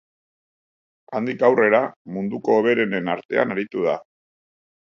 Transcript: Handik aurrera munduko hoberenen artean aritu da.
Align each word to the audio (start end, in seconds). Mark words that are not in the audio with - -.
Handik 1.19 1.45
aurrera 1.49 1.83
munduko 2.17 2.57
hoberenen 2.63 3.15
artean 3.17 3.57
aritu 3.57 3.87
da. 3.91 3.97